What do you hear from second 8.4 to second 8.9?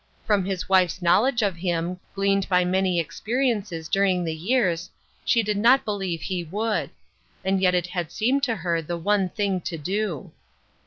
to her